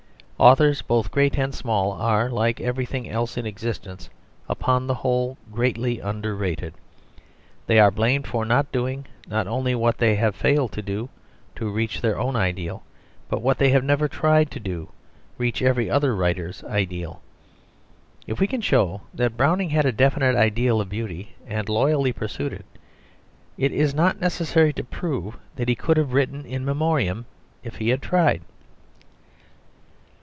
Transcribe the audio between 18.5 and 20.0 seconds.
show that Browning had a